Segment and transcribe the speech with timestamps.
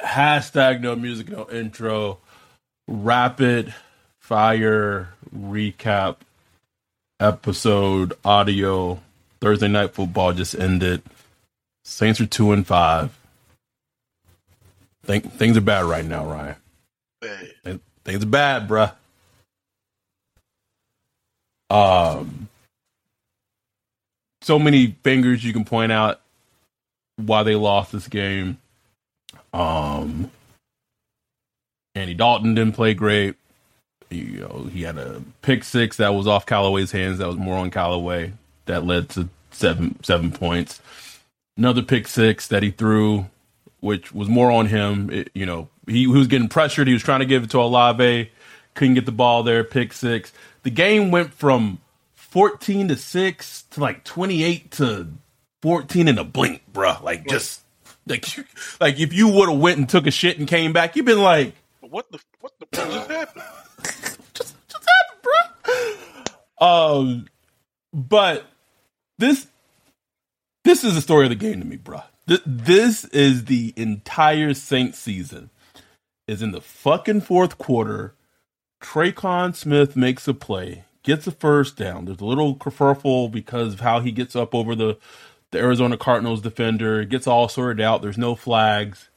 [0.00, 2.18] Hashtag no music no intro.
[2.86, 3.74] Rapid
[4.20, 6.16] fire recap
[7.20, 9.00] episode audio.
[9.40, 11.02] Thursday night football just ended.
[11.84, 13.16] Saints are two and five.
[15.04, 16.56] Think, things are bad right now ryan.
[18.04, 18.92] Things are bad bruh.
[21.70, 22.48] Um
[24.42, 26.20] so many fingers you can point out
[27.16, 28.58] why they lost this game
[29.58, 30.30] um,
[31.94, 33.34] Andy Dalton didn't play great.
[34.10, 37.18] You know, he had a pick six that was off Callaway's hands.
[37.18, 38.32] That was more on Callaway.
[38.66, 40.80] That led to seven seven points.
[41.56, 43.26] Another pick six that he threw,
[43.80, 45.10] which was more on him.
[45.10, 46.86] It, you know, he, he was getting pressured.
[46.86, 48.30] He was trying to give it to Olave,
[48.74, 49.64] couldn't get the ball there.
[49.64, 50.32] Pick six.
[50.62, 51.78] The game went from
[52.14, 55.08] fourteen to six to like twenty eight to
[55.60, 57.02] fourteen in a blink, bruh.
[57.02, 57.62] Like just
[58.08, 58.44] like, you-
[58.80, 61.22] like if you would have went and took a shit and came back, you'd been
[61.22, 63.44] like, what the what the what just happened?
[64.34, 65.22] just, just happened,
[66.60, 66.66] bro.
[66.68, 67.26] Um,
[67.92, 68.44] but
[69.18, 69.46] this,
[70.64, 72.02] this is the story of the game to me, bro.
[72.26, 75.50] Th- this is the entire Saints season.
[76.26, 78.12] Is in the fucking fourth quarter.
[78.82, 82.04] Tre'Quan Smith makes a play, gets a first down.
[82.04, 84.98] There's a little kerfuffle because of how he gets up over the
[85.50, 87.00] the Arizona Cardinals defender.
[87.00, 88.02] It gets all sorted out.
[88.02, 89.08] There's no flags.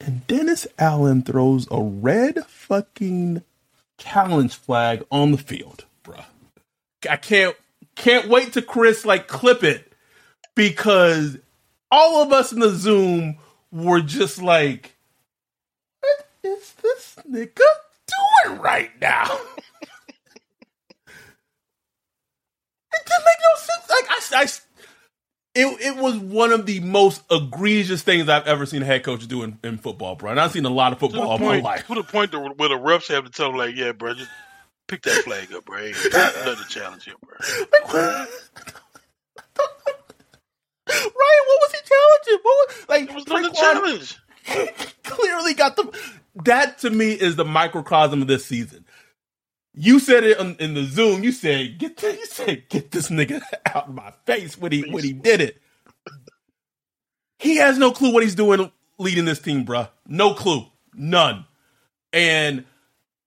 [0.00, 3.42] And Dennis Allen throws a red fucking
[3.98, 6.24] challenge flag on the field, bruh.
[7.08, 7.56] I can't
[7.94, 9.92] can't wait to Chris like clip it
[10.54, 11.38] because
[11.90, 13.38] all of us in the Zoom
[13.72, 14.96] were just like,
[16.00, 17.62] what is this nigga
[18.44, 19.24] doing right now?
[19.24, 19.40] it
[22.92, 23.56] didn't make no
[24.32, 24.44] I,
[25.54, 29.26] it, it was one of the most egregious things I've ever seen a head coach
[29.26, 30.30] do in, in football, bro.
[30.30, 31.86] And I've seen a lot of football all my life.
[31.86, 34.30] to the point to where the refs have to tell them like, yeah, bro, just
[34.86, 35.78] pick that flag up, bro.
[35.78, 38.26] Ain't Another challenge here, bro.
[40.88, 42.38] Ryan, what was he challenging?
[42.42, 44.18] What was, like It was Tre'Quan challenge.
[45.02, 45.90] clearly got the.
[46.44, 48.84] That to me is the microcosm of this season.
[49.78, 51.22] You said it in, in the Zoom.
[51.22, 54.90] You said get the, you said get this nigga out of my face when he
[54.90, 55.60] when he did it.
[57.38, 59.90] He has no clue what he's doing leading this team, bruh.
[60.08, 61.44] No clue, none.
[62.12, 62.64] And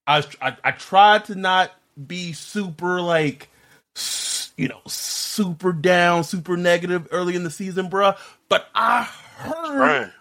[0.08, 1.72] I I, I tried to not
[2.08, 3.50] be super like
[4.58, 8.18] you know super down, super negative early in the season, bruh.
[8.50, 10.12] But I heard Ryan,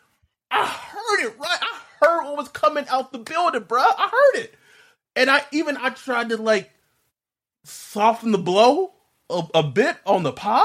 [0.50, 1.58] I heard it right.
[1.62, 3.78] I heard what was coming out the building, bruh.
[3.80, 4.54] I heard it.
[5.16, 6.70] And I even I tried to like
[7.64, 8.92] soften the blow
[9.30, 10.64] a, a bit on the pod.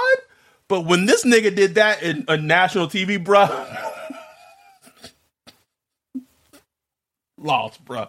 [0.67, 3.45] But when this nigga did that in a national TV, bro,
[7.37, 8.07] lost, bro.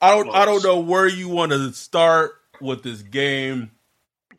[0.00, 3.70] I don't I don't know where you want to start with this game.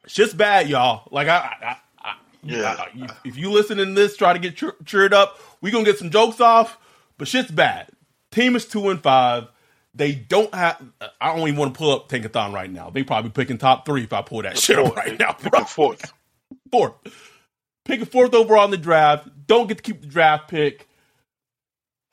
[0.07, 1.07] Shit's bad, y'all.
[1.11, 2.75] Like I, I, I Yeah.
[2.77, 5.39] I- you- if you listening to this, try to get cheer- cheered up.
[5.61, 6.77] We gonna get some jokes off,
[7.17, 7.87] but shit's bad.
[8.31, 9.47] Team is two and five.
[9.95, 10.81] They don't have.
[11.21, 12.89] I don't even want to pull up Tankathon right now.
[12.89, 15.63] They probably picking top three if I pull that shit up right now, Pick bro.
[15.65, 16.11] fourth.
[16.71, 16.93] Fourth,
[17.87, 19.27] a fourth overall in the draft.
[19.45, 20.87] Don't get to keep the draft pick.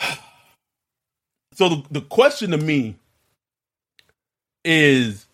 [1.54, 2.96] So the the question to me
[4.64, 5.26] is,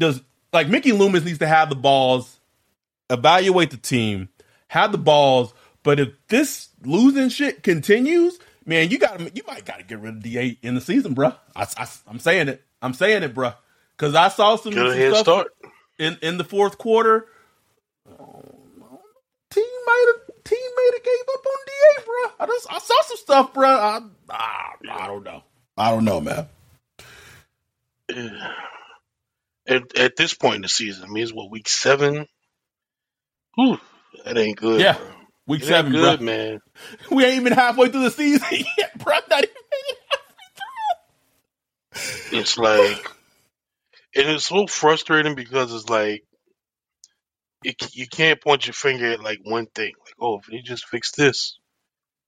[0.00, 0.20] does
[0.52, 2.40] like Mickey Loomis needs to have the balls,
[3.08, 4.28] evaluate the team,
[4.68, 5.54] have the balls.
[5.84, 10.16] But if this losing shit continues, man, you got you might got to get rid
[10.16, 11.34] of DA in the season, bruh.
[11.56, 11.66] I,
[12.08, 12.62] am saying it.
[12.80, 13.56] I'm saying it, bruh.
[13.96, 15.48] Because I saw some, some stuff start.
[15.98, 17.26] in in the fourth quarter.
[18.08, 18.44] Oh,
[19.50, 22.32] Team might have team might have gave up on Da, bro.
[22.40, 23.68] I just I saw some stuff, bro.
[23.68, 24.00] I,
[24.30, 25.42] I, I don't know.
[25.76, 26.46] I don't know, man.
[29.66, 32.26] At, at this point in the season, I mean, it's what week seven.
[33.54, 33.78] Whew,
[34.24, 34.80] that ain't good.
[34.80, 34.96] Yeah.
[34.96, 35.17] bro.
[35.48, 36.16] Week It seven, good, bro.
[36.22, 36.60] man.
[37.12, 38.46] We ain't even halfway through the season
[38.78, 39.14] yet, bro.
[39.30, 39.54] Not even
[40.10, 40.48] halfway
[42.30, 42.40] through.
[42.40, 43.08] It's like,
[44.16, 46.24] and it's so frustrating because it's like,
[47.64, 49.92] it, you can't point your finger at like one thing.
[50.04, 51.58] Like, oh, if they just fix this,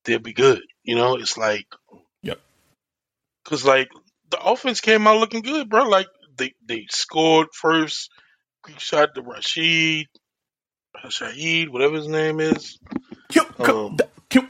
[0.04, 0.62] they'll be good.
[0.84, 1.66] You know, it's like,
[2.22, 2.40] Yep.
[3.44, 3.88] because like
[4.30, 5.88] the offense came out looking good, bro.
[5.88, 6.08] Like
[6.38, 8.10] they they scored first,
[8.62, 10.06] quick shot to Rashid,
[11.06, 12.78] Shaheed, whatever his name is.
[13.60, 13.96] Um,
[14.30, 14.48] Q-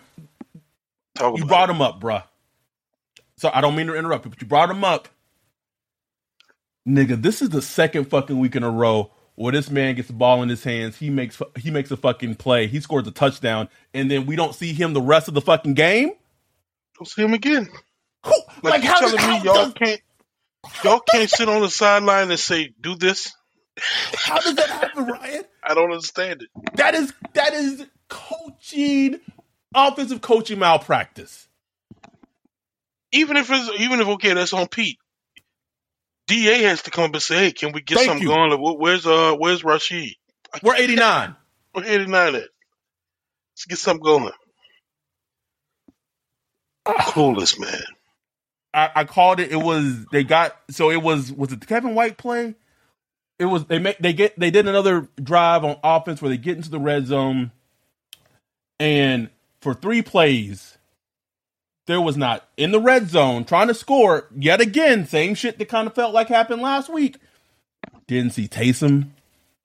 [1.16, 1.76] Talk you brought it.
[1.76, 2.24] him up, bruh.
[3.38, 5.08] So I don't mean to interrupt you, but you brought him up.
[6.88, 10.14] Nigga, this is the second fucking week in a row where this man gets the
[10.14, 10.96] ball in his hands.
[10.98, 12.66] He makes he makes a fucking play.
[12.66, 15.74] He scores a touchdown, and then we don't see him the rest of the fucking
[15.74, 16.12] game.
[16.98, 17.68] Don't see him again.
[18.26, 20.00] Who, Like, like, how, does, telling how, me y'all does, can't
[20.84, 23.32] y'all can't sit on the sideline and say do this?
[24.14, 25.44] how does that happen, Ryan?
[25.62, 26.48] I don't understand it.
[26.76, 29.20] That is that is coaching,
[29.74, 31.48] offensive coaching malpractice.
[33.12, 34.98] Even if it's even if okay, that's on Pete.
[36.26, 38.34] Da has to come up and say, "Hey, can we get Thank something you.
[38.34, 38.78] going?
[38.78, 40.14] Where's uh, where's Rashid?
[40.62, 41.34] We're eighty nine.
[41.74, 42.42] We're eighty nine at.
[43.52, 44.32] Let's get something going."
[46.86, 47.82] Coolest man.
[48.72, 49.50] I, I called it.
[49.50, 52.54] It was they got so it was was it the Kevin White play?
[53.38, 56.56] It was they make they get they did another drive on offense where they get
[56.56, 57.50] into the red zone,
[58.80, 59.30] and
[59.62, 60.78] for three plays,
[61.86, 65.06] there was not in the red zone trying to score yet again.
[65.06, 67.18] Same shit that kind of felt like happened last week.
[68.08, 69.10] Didn't see Taysom,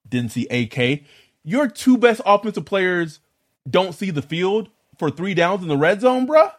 [0.08, 1.02] didn't see AK.
[1.44, 3.20] Your two best offensive players
[3.68, 4.68] don't see the field
[4.98, 6.52] for three downs in the red zone, bruh.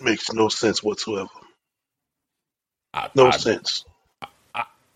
[0.00, 1.30] Makes no sense whatsoever.
[2.94, 3.84] I- No I- sense.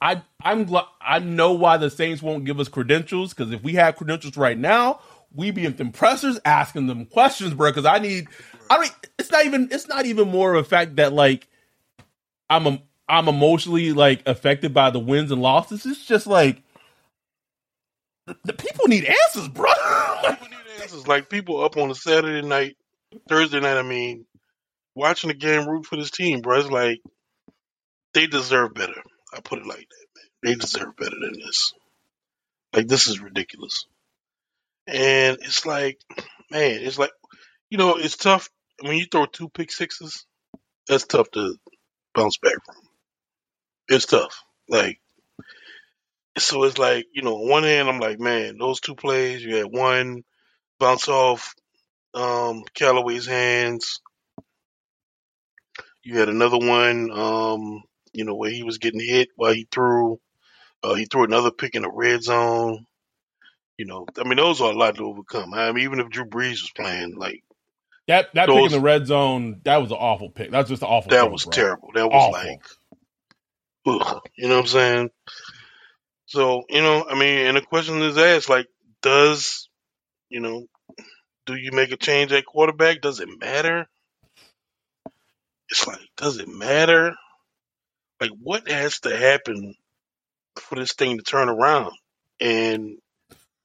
[0.00, 3.74] I I'm glad I know why the Saints won't give us credentials because if we
[3.74, 5.00] had credentials right now,
[5.34, 7.70] we'd be in them pressers asking them questions, bro.
[7.70, 8.28] Because I need,
[8.70, 8.92] I don't.
[9.18, 9.68] It's not even.
[9.70, 11.46] It's not even more of a fact that like
[12.48, 15.84] I'm a, I'm emotionally like affected by the wins and losses.
[15.84, 16.62] It's just like
[18.26, 19.70] the, the people need answers, bro.
[20.22, 21.06] People need answers.
[21.06, 22.76] Like people up on a Saturday night,
[23.28, 23.76] Thursday night.
[23.76, 24.26] I mean,
[24.94, 26.60] watching the game, root for this team, bro.
[26.60, 27.00] It's like
[28.14, 29.02] they deserve better.
[29.32, 30.24] I put it like that, man.
[30.42, 31.72] They deserve better than this.
[32.72, 33.86] Like this is ridiculous.
[34.86, 35.98] And it's like,
[36.50, 37.12] man, it's like,
[37.70, 38.50] you know, it's tough
[38.82, 40.26] when you throw two pick sixes.
[40.88, 41.56] That's tough to
[42.14, 42.76] bounce back from.
[43.88, 44.42] It's tough.
[44.68, 45.00] Like,
[46.38, 49.56] so it's like, you know, on one hand, I'm like, man, those two plays, you
[49.56, 50.22] had one
[50.78, 51.54] bounce off
[52.14, 54.00] um, Callaway's hands.
[56.02, 57.82] You had another one, um,
[58.12, 60.20] you know, where he was getting hit while he threw.
[60.82, 62.86] Uh, he threw another pick in the red zone.
[63.78, 65.52] You know, I mean, those are a lot to overcome.
[65.52, 67.42] I mean, even if Drew Brees was playing, like
[68.06, 70.50] that that pick in the red zone, that was an awful pick.
[70.50, 71.10] That was just an awful.
[71.10, 71.52] that throw, was bro.
[71.52, 71.90] terrible.
[71.94, 72.50] That was Awful.
[72.50, 72.62] like,
[74.02, 75.10] ugh, you know what I'm saying?
[76.26, 78.66] So, you know, I mean, and the question is asked, like,
[79.02, 79.68] does,
[80.28, 80.66] you know,
[81.46, 83.00] do you make a change at quarterback?
[83.00, 83.86] Does it matter?
[85.68, 87.14] It's like, does it matter?
[88.20, 89.74] Like, what has to happen
[90.56, 91.92] for this thing to turn around?
[92.40, 92.98] And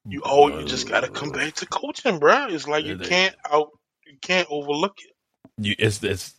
[0.09, 2.47] you oh, you just uh, got to come back to coaching, bro.
[2.49, 3.69] It's like you can't out,
[4.07, 5.13] you can't overlook it.
[5.57, 6.35] you, it's it's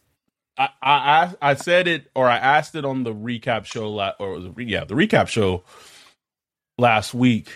[0.58, 4.32] I, I I said it or I asked it on the recap show la- or
[4.32, 5.64] was it, yeah the recap show
[6.78, 7.50] last week,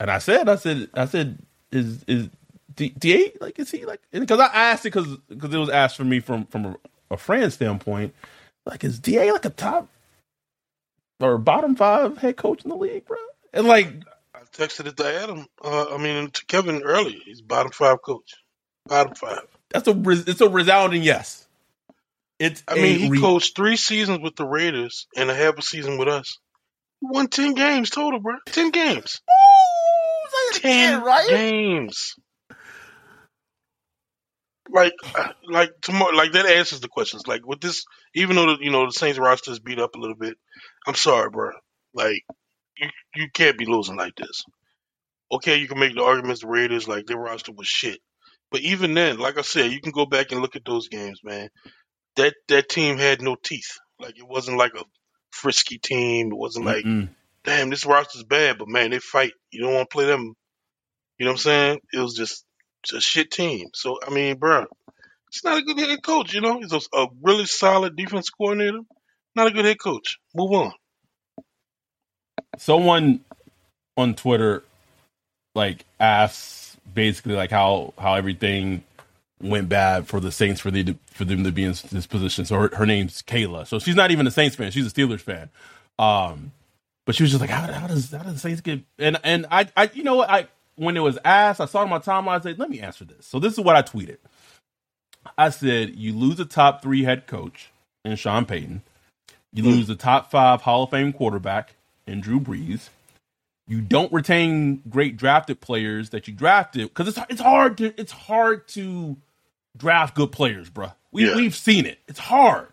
[0.00, 1.38] and I said I said I said
[1.72, 2.28] is is
[2.74, 5.96] D, Da like is he like because I asked it because because it was asked
[5.96, 6.76] for me from from a,
[7.12, 8.14] a friend standpoint
[8.66, 9.88] like is Da like a top
[11.20, 13.18] or bottom five head coach in the league, bro?
[13.52, 13.88] And like
[14.52, 15.46] texted it to Adam.
[15.62, 17.18] Uh, I mean, to Kevin earlier.
[17.24, 18.34] He's bottom five coach.
[18.86, 19.40] Bottom five.
[19.70, 21.46] that's a it's a resounding yes.
[22.38, 25.62] It's I mean, he re- coached three seasons with the Raiders and a half a
[25.62, 26.38] season with us.
[27.00, 28.34] He won ten games total, bro.
[28.46, 29.20] Ten games.
[29.30, 31.28] Ooh, it Ten again, right?
[31.28, 32.14] games.
[34.70, 34.94] Like,
[35.48, 37.26] like tomorrow, like that answers the questions.
[37.26, 39.98] Like with this, even though the, you know the Saints roster is beat up a
[39.98, 40.36] little bit,
[40.86, 41.50] I'm sorry, bro.
[41.94, 42.22] Like,
[42.78, 44.44] you you can't be losing like this.
[45.32, 48.00] Okay, you can make the arguments the Raiders like their roster was shit,
[48.50, 51.20] but even then, like I said, you can go back and look at those games,
[51.24, 51.48] man.
[52.16, 53.78] That that team had no teeth.
[54.00, 54.84] Like it wasn't like a
[55.30, 56.28] frisky team.
[56.32, 57.10] It wasn't like Mm-mm.
[57.44, 59.32] damn, this roster's bad, but man, they fight.
[59.50, 60.34] You don't want to play them.
[61.18, 61.80] You know what I'm saying?
[61.92, 62.44] It was just,
[62.84, 63.68] just a shit team.
[63.74, 64.66] So I mean, bro,
[65.28, 66.34] it's not a good head coach.
[66.34, 68.80] You know, he's a, a really solid defense coordinator.
[69.36, 70.18] Not a good head coach.
[70.34, 70.72] Move on.
[72.58, 73.20] Someone
[73.96, 74.62] on Twitter
[75.54, 78.82] like asks basically like how how everything
[79.40, 82.44] went bad for the Saints for the for them to be in this position.
[82.44, 83.66] So her, her name's Kayla.
[83.66, 84.70] So she's not even a Saints fan.
[84.70, 85.50] She's a Steelers fan.
[85.98, 86.52] Um,
[87.04, 88.80] but she was just like, how, how does how does the Saints get?
[88.98, 91.84] And and I I you know what I when it was asked, I saw it
[91.84, 92.38] on my timeline.
[92.38, 94.18] I said, "Let me answer this." So this is what I tweeted.
[95.36, 97.70] I said, "You lose a top three head coach
[98.04, 98.82] in Sean Payton.
[99.52, 101.74] You lose the top five Hall of Fame quarterback
[102.06, 102.88] in Drew Brees.
[103.68, 108.12] You don't retain great drafted players that you drafted because it's it's hard to it's
[108.12, 109.16] hard to
[109.76, 110.92] draft good players, bro.
[111.12, 111.36] We Yeah.
[111.36, 111.98] we've seen it.
[112.08, 112.68] It's hard.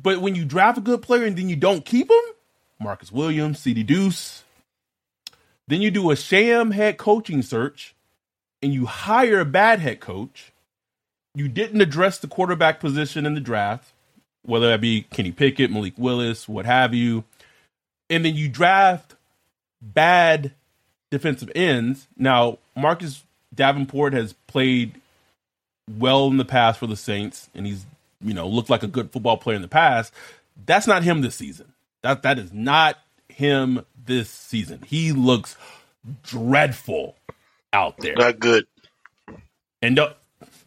[0.00, 2.34] But when you draft a good player and then you don't keep him,
[2.78, 4.44] Marcus Williams, CD Deuce,
[5.66, 7.94] then you do a sham head coaching search
[8.62, 10.52] and you hire a bad head coach.
[11.34, 13.92] You didn't address the quarterback position in the draft,
[14.42, 17.24] whether that be Kenny Pickett, Malik Willis, what have you.
[18.10, 19.14] And then you draft
[19.80, 20.52] bad
[21.10, 22.06] defensive ends.
[22.16, 23.22] Now, Marcus
[23.54, 25.00] Davenport has played
[25.98, 27.86] well in the past for the Saints, and he's
[28.20, 30.12] you know looked like a good football player in the past.
[30.66, 31.72] That's not him this season.
[32.02, 32.98] That that is not
[33.28, 34.82] him this season.
[34.86, 35.56] He looks
[36.22, 37.16] dreadful
[37.72, 38.14] out there.
[38.16, 38.66] Not good.
[39.82, 40.14] And don't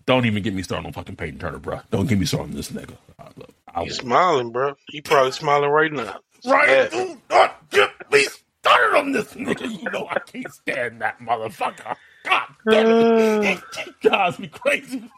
[0.05, 1.81] don't even get me started on fucking Payton Turner, bro.
[1.91, 2.95] Don't get me started on this nigga.
[3.19, 4.75] I, look, I He's smiling, bro.
[4.89, 6.19] He probably smiling right now.
[6.45, 6.69] Right?
[6.69, 6.87] Yeah.
[6.89, 8.25] Do not get me
[8.61, 9.69] started on this nigga.
[9.69, 11.95] You know I can't stand that motherfucker.
[12.23, 12.87] God damn
[13.43, 13.59] it.
[13.77, 15.09] It drives me crazy.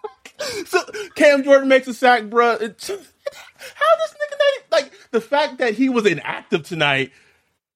[0.66, 0.80] So
[1.16, 2.52] Cam Jordan makes a sack, bro.
[2.54, 7.12] It just, how this nigga not, like the fact that he was inactive tonight,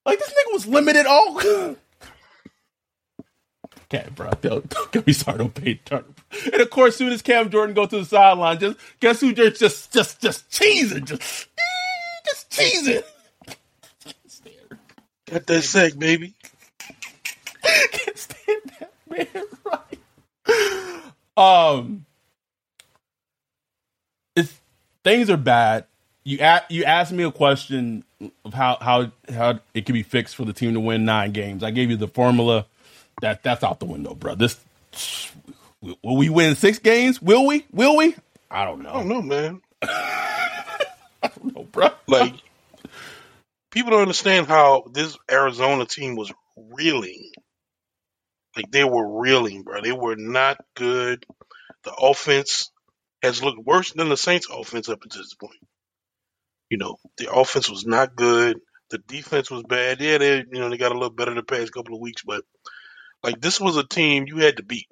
[0.05, 1.75] like this nigga was limited all.
[3.89, 6.03] Okay, bro, don't, don't get me started on Payton Turner.
[6.51, 9.61] And of course, soon as Cam Jordan goes to the sideline, just guess who just
[9.61, 11.47] just just just cheesing, just
[12.25, 13.03] just cheesing.
[15.29, 16.33] Got that sack, baby.
[17.63, 19.27] can't stand that man.
[19.65, 19.99] Right.
[21.37, 22.05] Um,
[24.35, 24.51] it's
[25.03, 25.85] things are bad.
[26.23, 28.03] You a- you asked me a question
[28.43, 31.61] of how how how it can be fixed for the team to win nine games.
[31.63, 32.65] I gave you the formula.
[33.21, 34.33] That that's out the window, bro.
[34.33, 34.59] This
[36.01, 37.21] will we win six games?
[37.21, 37.65] Will we?
[37.71, 38.15] Will we?
[38.49, 38.89] I don't know.
[38.89, 39.61] I don't know, know, man.
[41.43, 41.89] no, bro.
[42.07, 42.33] Like
[43.77, 47.29] people don't understand how this Arizona team was reeling.
[48.55, 49.81] Like they were reeling, bro.
[49.81, 51.23] They were not good.
[51.83, 52.71] The offense
[53.21, 55.59] has looked worse than the Saints' offense up until this point.
[56.71, 58.57] You know, the offense was not good.
[58.89, 60.01] The defense was bad.
[60.01, 62.43] Yeah, they you know they got a little better the past couple of weeks, but
[63.21, 64.87] like this was a team you had to beat.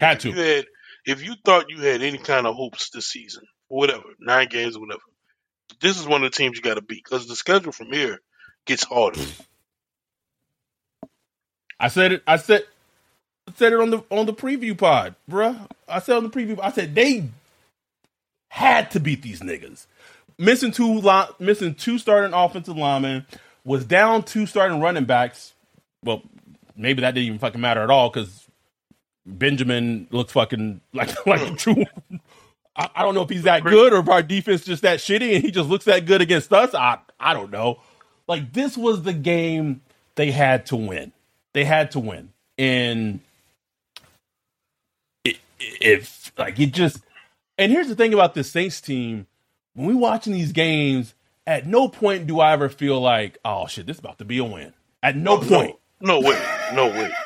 [0.00, 0.40] Had you to.
[0.40, 0.66] had
[1.04, 4.82] if you thought you had any kind of hopes this season, whatever, nine games or
[4.82, 5.02] whatever,
[5.80, 8.20] this is one of the teams you got to beat because the schedule from here
[8.66, 9.20] gets harder.
[11.80, 12.22] I said it.
[12.26, 12.64] I said
[13.56, 15.68] said it on the on the preview pod, bruh.
[15.88, 16.58] I said on the preview.
[16.62, 17.28] I said they
[18.48, 19.86] had to beat these niggas.
[20.38, 23.26] Missing two li- missing two starting offensive linemen
[23.64, 25.52] was down two starting running backs.
[26.04, 26.22] Well,
[26.76, 28.46] maybe that didn't even fucking matter at all because
[29.26, 31.84] Benjamin looks fucking like like a true.
[32.78, 35.34] I, I don't know if he's that good or if our defense just that shitty
[35.34, 36.74] and he just looks that good against us.
[36.74, 37.80] I I don't know.
[38.28, 39.82] Like this was the game
[40.14, 41.12] they had to win.
[41.52, 43.20] They had to win, and
[45.24, 47.00] it, if like it just.
[47.60, 49.26] And here's the thing about this Saints team:
[49.74, 51.14] when we watching these games,
[51.46, 54.38] at no point do I ever feel like, oh shit, this is about to be
[54.38, 54.72] a win.
[55.02, 55.76] At no oh, point.
[56.00, 56.40] No way,
[56.74, 57.12] no way.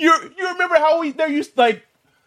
[0.00, 1.86] You you remember how we there used like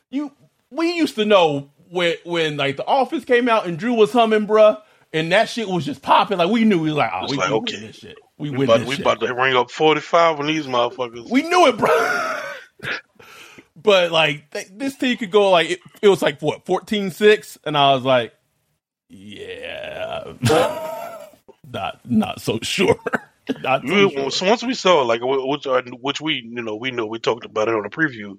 [0.10, 0.32] you
[0.72, 4.48] we used to know when when like the office came out and Drew was humming,
[4.48, 4.82] bruh,
[5.14, 6.40] and that shit was just popping.
[6.40, 7.76] Like we knew we was like, oh, we, like, we okay.
[7.76, 8.18] win this shit.
[8.38, 9.06] We, We win about, this we shit.
[9.06, 11.30] about to ring up forty five on these motherfuckers.
[11.30, 12.40] We knew it, bro.
[13.76, 17.78] but like th- this team could go like it, it was like what 14-6 and
[17.78, 18.34] I was like,
[19.10, 20.34] yeah,
[21.72, 23.00] not not so sure.
[23.62, 24.32] not so We- sure.
[24.32, 27.46] so once we saw like which uh, which we you know we know we talked
[27.46, 28.38] about it on the preview,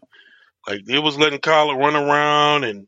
[0.67, 2.87] like it was letting Kyler run around and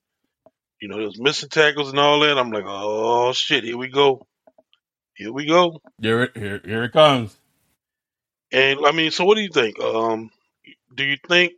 [0.80, 2.38] you know it was missing tackles and all that.
[2.38, 4.26] I'm like, oh shit, here we go,
[5.14, 5.80] here we go.
[6.00, 7.36] Here it here, here it comes.
[8.52, 9.80] And I mean, so what do you think?
[9.80, 10.30] Um,
[10.94, 11.52] do you think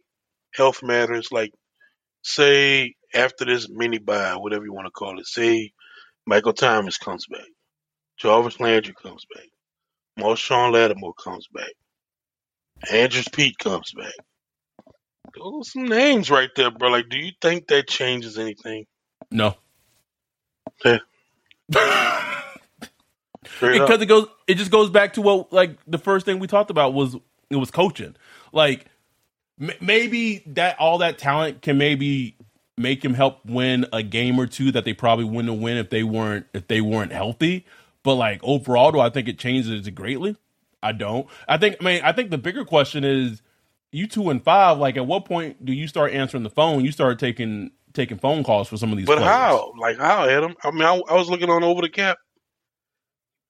[0.54, 1.30] health matters?
[1.30, 1.52] Like,
[2.22, 5.72] say after this mini buy, whatever you want to call it, say
[6.26, 7.48] Michael Thomas comes back,
[8.18, 9.46] Jarvis Landry comes back,
[10.18, 11.72] Marshon Lattimore comes back,
[12.90, 14.14] Andrus Peat comes back.
[15.36, 16.88] Those are some names right there, bro.
[16.88, 18.86] Like, do you think that changes anything?
[19.30, 19.56] No.
[20.84, 20.98] Yeah.
[23.46, 23.88] Straight up.
[23.88, 26.70] because it goes it just goes back to what like the first thing we talked
[26.70, 27.16] about was
[27.50, 28.14] it was coaching
[28.52, 28.86] like
[29.60, 32.36] m- maybe that all that talent can maybe
[32.76, 36.02] make him help win a game or two that they probably wouldn't win if they
[36.04, 37.66] weren't if they weren't healthy
[38.02, 40.36] but like overall do i think it changes it greatly
[40.82, 43.42] i don't i think i mean i think the bigger question is
[43.92, 44.78] you two and five.
[44.78, 46.84] Like, at what point do you start answering the phone?
[46.84, 49.06] You start taking taking phone calls for some of these.
[49.06, 49.30] But players.
[49.30, 49.72] how?
[49.78, 50.54] Like how, Adam?
[50.62, 52.18] I mean, I, I was looking on over the cap.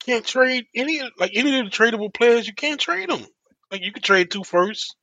[0.05, 2.47] Can't trade any like any of the tradable players.
[2.47, 3.25] You can't trade them.
[3.71, 4.95] Like you could trade two first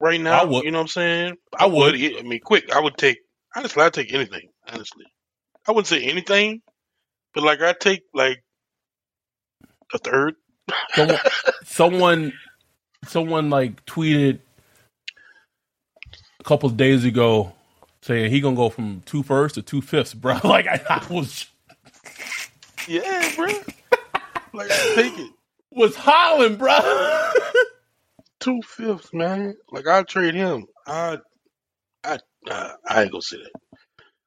[0.00, 0.40] right now.
[0.40, 0.62] I.
[0.62, 1.36] You know what I'm saying?
[1.58, 1.94] I would.
[1.94, 2.70] I mean, quick.
[2.74, 3.18] I would take.
[3.56, 4.48] Honestly, I'd take anything.
[4.70, 5.04] Honestly,
[5.66, 6.60] I wouldn't say anything,
[7.34, 8.42] but like I'd take like
[9.94, 10.34] a third.
[10.94, 11.18] someone,
[11.64, 12.32] someone,
[13.06, 14.40] someone like tweeted
[16.40, 17.52] a couple of days ago
[18.02, 20.38] saying he gonna go from two firsts to two fifths, bro.
[20.44, 21.46] Like I, I was
[22.86, 23.46] Yeah, bro.
[24.52, 25.30] like take it.
[25.70, 26.78] was hollering, bro.
[28.40, 29.54] Two fifths, man.
[29.70, 30.66] Like I'd trade him.
[30.86, 31.18] I,
[32.04, 32.18] I,
[32.50, 33.50] uh, I ain't gonna say that.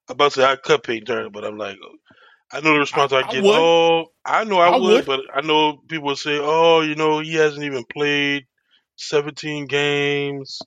[0.08, 1.78] I'm about to say I cut Payton Turner, but I'm like,
[2.52, 3.44] I know the response I, I get.
[3.44, 3.56] would.
[3.56, 5.06] oh, I know I, I would, would.
[5.06, 8.46] but I know people say, oh, you know, he hasn't even played
[8.98, 10.60] 17 games.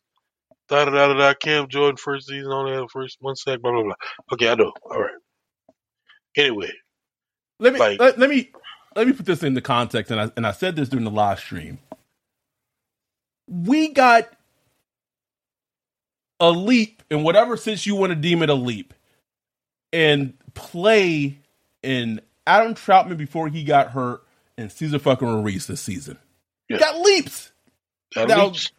[0.69, 1.35] Da da da da.
[1.35, 3.61] Cam Jordan first season only had the first one sack.
[3.61, 3.95] Blah blah blah.
[4.33, 4.73] Okay, I know.
[4.83, 5.11] All right.
[6.37, 6.71] Anyway,
[7.59, 8.51] let me Like- let, let me
[8.95, 11.41] let me put this into context, and I and I said this during the live
[11.41, 11.79] stream.
[13.49, 14.29] We got
[16.41, 18.93] a leap in whatever sense you want to deem it a leap,
[19.93, 21.39] and play
[21.83, 24.23] in Adam Trautman before he got hurt,
[24.59, 26.19] and Cesar fucking Ruiz this season.
[26.69, 26.79] Yeah.
[26.79, 27.53] Got leaps.
[28.17, 28.73] at Now, least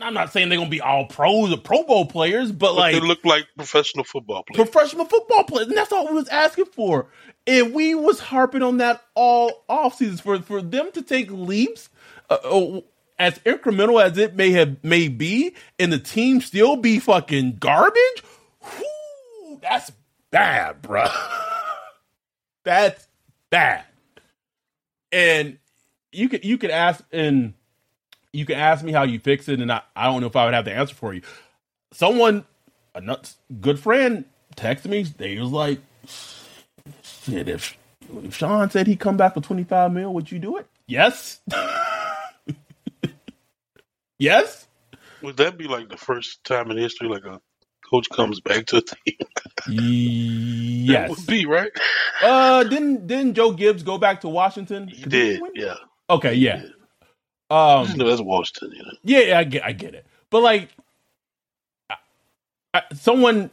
[0.00, 2.94] I'm not saying they're gonna be all pros or Pro Bowl players, but but like
[2.94, 4.70] they look like professional football players.
[4.70, 7.08] professional football players, and that's all we was asking for.
[7.46, 11.90] And we was harping on that all off seasons for for them to take leaps,
[12.30, 12.80] uh, uh,
[13.18, 18.22] as incremental as it may have may be, and the team still be fucking garbage.
[18.60, 19.92] Whew, that's
[20.30, 21.12] bad, bruh.
[22.64, 23.06] that's
[23.50, 23.84] bad.
[25.12, 25.58] And
[26.12, 27.54] you could you could ask and
[28.32, 30.44] you can ask me how you fix it, and I, I don't know if I
[30.44, 31.22] would have the answer for you.
[31.92, 32.44] Someone,
[32.94, 34.24] a nuts, good friend,
[34.56, 35.02] texted me.
[35.04, 35.80] They was like,
[37.02, 37.76] "Shit, if
[38.24, 41.40] if Sean said he'd come back for twenty five mil, would you do it?" Yes.
[44.18, 44.66] yes.
[45.22, 47.40] Would that be like the first time in history like a
[47.90, 49.16] coach comes back to a team?
[50.86, 51.10] That Yes.
[51.10, 51.70] would be right.
[52.22, 54.88] Uh, didn't didn't Joe Gibbs go back to Washington?
[54.88, 55.40] He did.
[55.54, 55.74] Yeah.
[56.10, 56.34] Okay.
[56.34, 56.62] Yeah.
[56.62, 56.75] I
[57.50, 57.86] Um.
[57.96, 58.72] that's Washington.
[58.76, 58.90] You know.
[59.04, 60.06] Yeah, yeah, I get, I get it.
[60.30, 60.68] But like,
[61.90, 61.96] I,
[62.74, 63.50] I, someone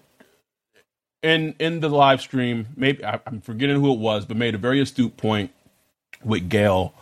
[1.21, 4.59] in in the live stream, maybe I, I'm forgetting who it was, but made a
[4.59, 5.51] very astute point
[6.23, 6.93] with Gayle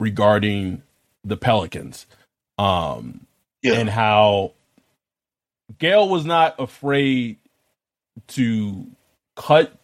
[0.00, 0.82] regarding
[1.24, 2.06] the Pelicans,
[2.58, 3.26] um,
[3.62, 3.74] Yeah.
[3.74, 4.52] and how
[5.78, 7.38] Gayle was not afraid
[8.28, 8.86] to
[9.36, 9.76] cut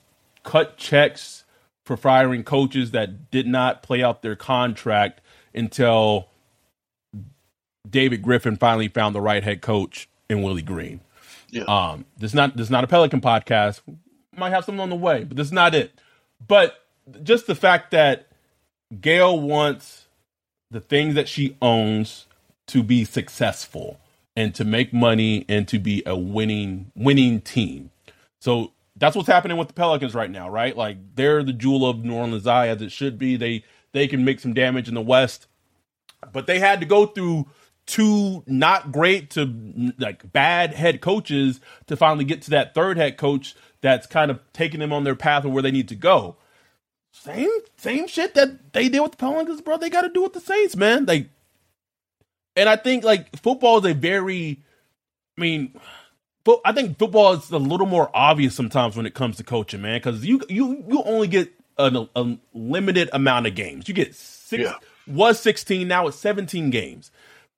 [0.45, 1.45] cut checks
[1.85, 5.21] for firing coaches that did not play out their contract
[5.55, 6.29] until
[7.89, 11.01] David Griffin finally found the right head coach in Willie Green.
[11.51, 11.65] Yeah.
[11.65, 13.81] Um, this is not this is not a Pelican podcast.
[14.37, 15.93] Might have something on the way, but this is not it.
[16.47, 16.83] But
[17.23, 18.29] just the fact that
[19.01, 20.07] Gayle wants
[20.71, 22.27] the things that she owns
[22.69, 24.01] to be successful
[24.35, 27.91] and to make money and to be a winning winning team.
[28.41, 30.77] So that's what's happening with the Pelicans right now, right?
[30.77, 33.37] Like they're the jewel of New Orleans' eye as it should be.
[33.37, 35.47] They they can make some damage in the West,
[36.33, 37.47] but they had to go through
[37.87, 43.17] two not great to like bad head coaches to finally get to that third head
[43.17, 46.37] coach that's kind of taking them on their path of where they need to go.
[47.11, 49.77] Same same shit that they did with the Pelicans, bro.
[49.77, 51.05] They got to do with the Saints, man.
[51.05, 51.29] Like,
[52.57, 54.63] and I think like football is a very,
[55.37, 55.79] I mean,
[56.45, 59.83] but I think football is a little more obvious sometimes when it comes to coaching,
[59.83, 63.89] man, because you you you only get an, a limited amount of games.
[63.89, 64.77] You get six Yeah.
[65.07, 67.11] was sixteen, now it's seventeen games.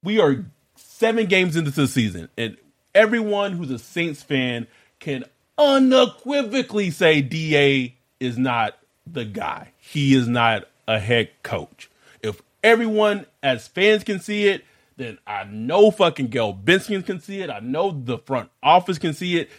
[0.04, 0.44] We are
[0.76, 2.56] seven games into the season, and
[2.94, 4.66] everyone who's a Saints fan
[5.00, 5.24] can
[5.58, 9.72] unequivocally say Da is not the guy.
[9.78, 11.90] He is not a head coach.
[12.22, 14.64] If everyone as fans can see it,
[14.96, 17.50] then I know fucking Gayle Benson can see it.
[17.50, 19.50] I know the front office can see it.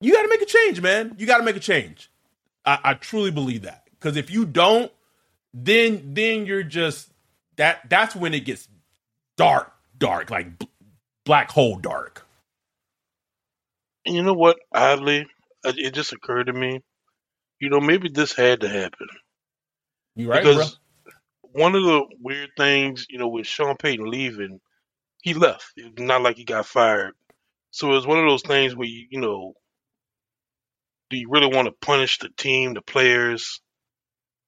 [0.00, 1.14] You got to make a change, man.
[1.18, 2.10] You got to make a change.
[2.64, 4.90] I, I truly believe that because if you don't,
[5.52, 7.10] then then you're just
[7.56, 7.88] that.
[7.88, 8.68] That's when it gets
[9.36, 10.68] dark, dark, like b-
[11.24, 12.26] black hole dark.
[14.06, 14.58] And you know what?
[14.72, 15.26] Oddly,
[15.64, 16.80] it it just occurred to me.
[17.60, 19.08] You know, maybe this had to happen
[20.16, 20.52] You right, bro?
[20.52, 20.78] because
[21.42, 24.60] one of the weird things, you know, with Sean Payton leaving,
[25.22, 25.72] he left.
[25.76, 27.14] It's not like he got fired.
[27.70, 29.54] So it was one of those things where you, you know,
[31.10, 33.60] do you really want to punish the team, the players,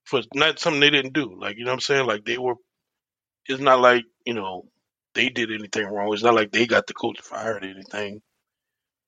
[0.05, 1.37] for not something they didn't do?
[1.39, 2.07] Like, you know what I'm saying?
[2.07, 2.55] Like they were.
[3.47, 4.65] It's not like you know
[5.17, 6.13] they did anything wrong.
[6.13, 8.21] It's not like they got the coach fired or anything.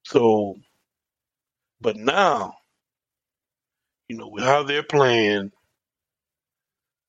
[0.04, 0.56] So,
[1.80, 2.54] but now,
[4.08, 5.52] you know, with how they're playing,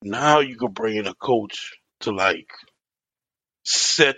[0.03, 2.49] now you can bring in a coach to like
[3.63, 4.17] set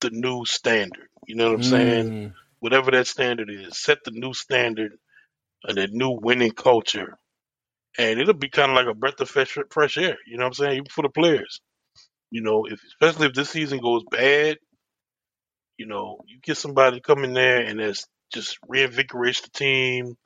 [0.00, 1.08] the new standard.
[1.26, 2.10] You know what I'm saying?
[2.10, 2.32] Mm.
[2.60, 4.92] Whatever that standard is, set the new standard
[5.64, 7.16] and the new winning culture.
[7.96, 10.16] And it'll be kind of like a breath of fresh, fresh air.
[10.26, 10.72] You know what I'm saying?
[10.72, 11.60] Even for the players.
[12.30, 14.58] You know, if especially if this season goes bad,
[15.78, 20.16] you know, you get somebody to come in there and that's just reinvigorates the team.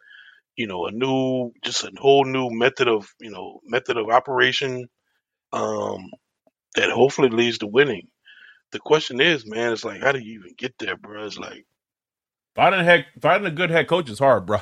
[0.57, 4.89] You know, a new, just a whole new method of, you know, method of operation
[5.53, 6.11] um,
[6.77, 8.09] that hopefully leads to winning.
[8.73, 11.27] The question is, man, it's like, how do you even get there, bro?
[11.27, 11.67] It's like,
[12.55, 14.59] Finding a finding a good head coach is hard, bro.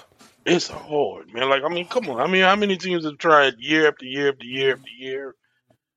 [0.46, 1.48] it's hard, man.
[1.50, 2.20] Like, I mean, come on.
[2.20, 5.34] I mean, how many teams have tried year after year after year after year?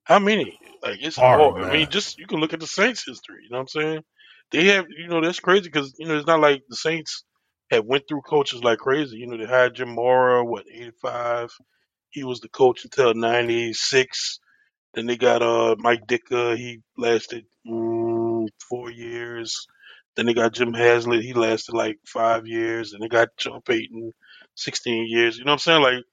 [0.06, 0.60] How many?
[0.84, 1.64] Like, it's Hard, hard.
[1.64, 3.44] I mean, just you can look at the Saints' history.
[3.44, 4.04] You know what I'm saying?
[4.52, 7.24] They have, you know, that's crazy because you know it's not like the Saints
[7.72, 9.18] have went through coaches like crazy.
[9.18, 11.52] You know, they had Jim Mora, what 85.
[12.12, 14.40] He was the coach until 96.
[14.96, 16.58] Then they got uh Mike Ditka.
[16.58, 19.68] He lasted mm, four years.
[20.18, 21.24] Then they got Jim Haslett.
[21.24, 22.94] He lasted like five years.
[22.94, 24.12] And they got Joe Payton,
[24.56, 25.38] 16 years.
[25.38, 25.84] You know what I'm saying?
[25.84, 26.04] Like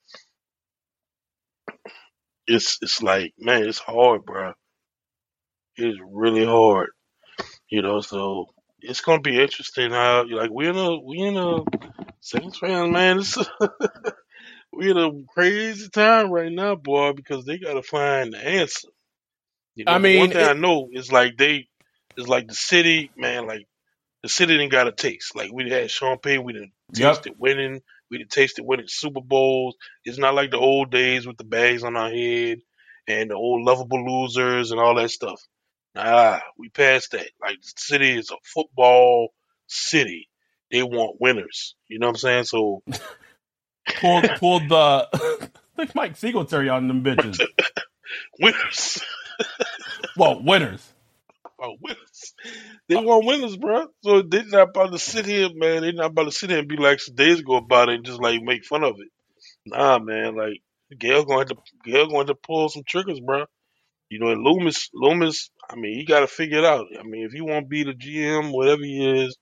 [2.51, 4.55] it's it's like man, it's hard, bro.
[5.79, 6.91] It is really hard.
[7.71, 8.47] You know, so
[8.81, 11.65] it's gonna be interesting how like we in a we in a
[12.21, 13.21] Saints fans, man.
[13.21, 13.39] It's
[14.73, 18.89] we in a crazy time right now, boy, because they gotta find the answer.
[19.77, 21.69] You know, I mean, one thing I know is like they,
[22.17, 23.47] it's like the city, man.
[23.47, 23.67] Like
[24.23, 25.37] the city didn't got a taste.
[25.37, 27.17] Like we had Sean Payton, we didn't Yep.
[27.17, 27.83] taste it winning.
[28.11, 29.77] We didn't taste it winning Super Bowls.
[30.05, 32.59] It's not like the old days with the bags on our head
[33.09, 35.41] and the old lovable losers and all that stuff.
[35.95, 37.29] Nah, we passed that.
[37.41, 39.29] Like the city is a football
[39.67, 40.29] city.
[40.71, 41.75] They want winners.
[41.89, 42.45] You know what I'm saying?
[42.45, 42.83] So
[44.01, 47.41] Pulled, pulled the like Mike Singletary on them bitches.
[48.41, 49.03] winners.
[50.17, 50.93] Well, winners.
[51.63, 52.35] Oh, winners.
[52.89, 53.87] They want winners, bro.
[54.03, 55.83] So they're not about to sit here, man.
[55.83, 58.05] They're not about to sit here and be like some days ago about it and
[58.05, 59.09] just like make fun of it.
[59.67, 60.37] Nah, man.
[60.37, 60.61] Like
[60.99, 63.45] Gayle going to Gayle going to pull some triggers, bro.
[64.11, 65.51] You know, and Loomis, Loomis.
[65.71, 66.87] I mean, he got to figure it out.
[66.99, 69.37] I mean, if he want to be the GM, whatever he is,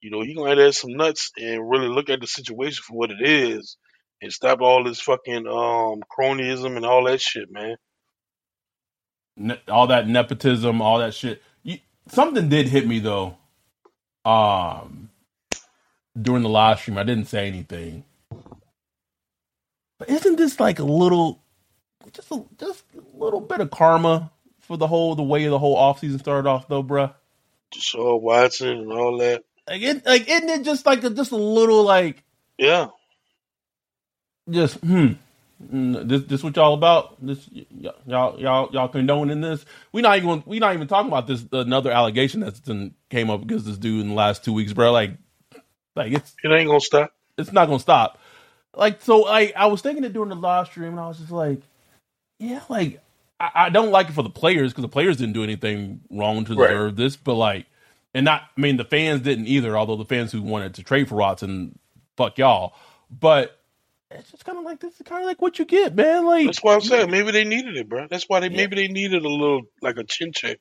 [0.00, 2.96] you know, he gonna have to some nuts and really look at the situation for
[2.96, 3.76] what it is,
[4.22, 7.76] and stop all this fucking um cronyism and all that shit, man.
[9.38, 11.42] Ne- all that nepotism, all that shit.
[11.62, 13.36] You, something did hit me though.
[14.24, 15.10] Um,
[16.20, 18.04] during the live stream, I didn't say anything.
[19.98, 21.40] But isn't this like a little,
[22.12, 25.76] just a, just a little bit of karma for the whole the way the whole
[25.76, 27.14] offseason started off though, bruh?
[27.74, 29.44] Deshaun Watson and all that.
[29.68, 32.22] Like, it, like isn't it just like a, just a little like
[32.56, 32.88] Yeah,
[34.50, 35.12] just hmm.
[35.60, 37.24] This this what y'all about?
[37.24, 37.66] This y-
[38.06, 39.64] y'all y'all y'all condoning this?
[39.92, 43.42] We not even we not even talking about this another allegation that's been came up
[43.42, 44.92] against this dude in the last two weeks, bro.
[44.92, 45.12] Like
[45.96, 47.12] like it's it ain't gonna stop.
[47.38, 48.20] it's not gonna stop.
[48.76, 51.32] Like so, like I was thinking it during the live stream, and I was just
[51.32, 51.60] like,
[52.38, 53.00] yeah, like
[53.40, 56.44] I, I don't like it for the players because the players didn't do anything wrong
[56.46, 56.68] to Right.
[56.68, 57.66] deserve this, but like,
[58.14, 59.76] and not I mean the fans didn't either.
[59.76, 61.78] Although the fans who wanted to trade for Watson,
[62.16, 62.74] fuck y'all,
[63.10, 63.57] but
[64.10, 66.24] it's just kind of like this is kind of like what you get, man.
[66.24, 68.06] Like That's why I'm saying maybe they needed it, bro.
[68.08, 68.56] That's why they Yeah.
[68.56, 70.58] maybe they needed a little like a chin check.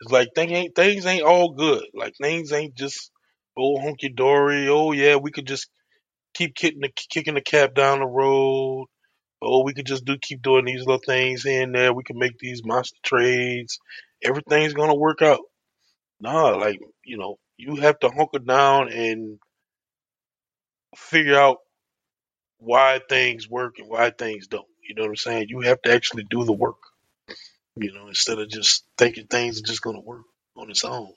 [0.00, 1.84] It's like thing ain't things ain't all good.
[1.94, 3.10] Like things ain't just
[3.58, 4.68] oh hunky dory.
[4.68, 5.68] Oh yeah, we could just
[6.34, 8.86] keep kicking the kicking the cap down the road.
[9.42, 11.92] Oh, we could just do keep doing these little things here and there.
[11.92, 13.78] We can make these monster trades.
[14.24, 15.40] Everything's gonna work out.
[16.20, 19.38] Nah, like you know, you have to hunker down and
[20.96, 21.58] figure out
[22.58, 24.66] why things work and why things don't.
[24.88, 25.46] You know what I'm saying?
[25.48, 26.76] You have to actually do the work.
[27.76, 30.22] You know, instead of just thinking things are just going to work
[30.56, 31.12] on its own.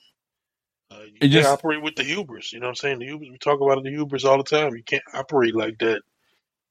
[0.90, 2.52] Uh, you It can't just- operate with the hubris.
[2.52, 2.98] You know what I'm saying?
[2.98, 3.30] The hubris.
[3.30, 4.74] We talk about the hubris all the time.
[4.74, 6.02] You can't operate like that,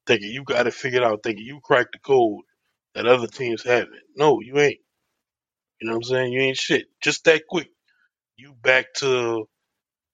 [0.05, 2.43] thinking you got it figured out, thinking you cracked the code
[2.93, 3.93] that other teams haven't.
[4.15, 4.79] No, you ain't.
[5.81, 6.33] You know what I'm saying?
[6.33, 6.87] You ain't shit.
[7.01, 7.69] Just that quick,
[8.35, 9.47] you back to,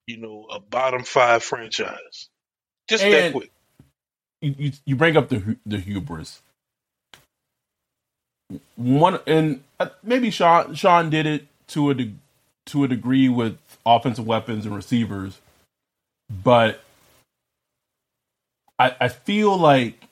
[0.06, 2.30] you know, a bottom five franchise.
[2.88, 3.50] Just that quick.
[4.58, 6.42] You, you bring up the the hubris.
[8.76, 12.14] One and uh, maybe Sean Sean did it to a de-
[12.66, 15.40] to a degree with offensive weapons and receivers,
[16.44, 16.80] but
[18.78, 20.08] I I feel like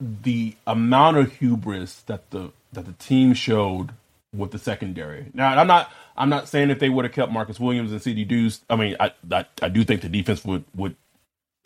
[0.00, 3.90] the amount of hubris that the that the team showed
[4.34, 5.26] with the secondary.
[5.34, 8.24] Now, I'm not I'm not saying if they would have kept Marcus Williams and CD
[8.24, 8.60] Deuce.
[8.70, 10.96] I mean, I, I I do think the defense would would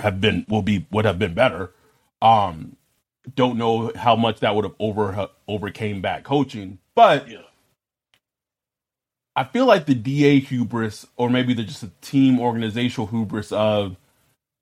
[0.01, 1.73] have been will be would have been better.
[2.23, 2.77] Um,
[3.37, 7.43] don't know how much that would have over overcame back coaching, but Yeah.
[9.37, 13.97] I feel like the DA hubris, or maybe the just a team organizational hubris of,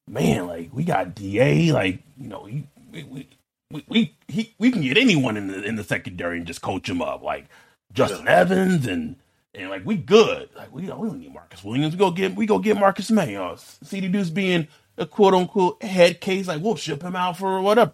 [0.09, 3.29] man, like we got DA, like you know, we we we
[3.71, 6.89] we, we, he, we can get anyone in the in the secondary and just coach
[6.89, 7.47] him up, like
[7.93, 9.17] Justin Evans and
[9.55, 11.95] and like we good, like we don't, we don't need Marcus Williams.
[11.95, 13.57] We go get we go get Marcus Mayo.
[13.57, 17.93] CD Deuce being a quote unquote head case, like we'll ship him out for whatever.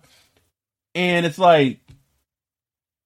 [0.94, 1.80] And it's like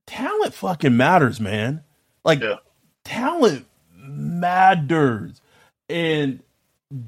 [0.07, 1.83] talent fucking matters, man.
[2.25, 2.57] Like Yeah.
[3.05, 5.41] talent matters.
[5.89, 6.43] And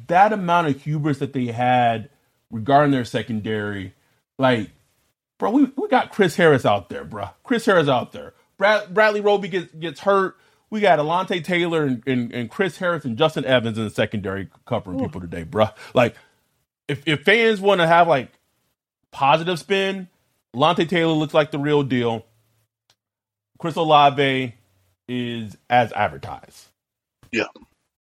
[0.08, 2.10] that amount of hubris that they had
[2.50, 3.94] regarding their secondary,
[4.38, 4.70] like,
[5.38, 7.28] bro, we, we got Chris Harris out there, bro.
[7.42, 8.34] Chris Harris out there.
[8.58, 10.36] Brad, Bradley Roby gets gets hurt.
[10.70, 14.48] We got Alontae Taylor and, and, and Chris Harris and Justin Evans in the secondary
[14.66, 15.68] covering people today, bro.
[15.92, 16.16] Like,
[16.88, 18.30] if, if fans want to have like
[19.10, 20.08] positive spin,
[20.52, 22.24] Lante Taylor looks like the real deal.
[23.58, 24.54] Chris Olave
[25.08, 26.68] is as advertised.